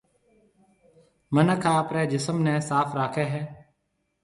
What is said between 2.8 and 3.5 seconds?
راکيَ هيَ۔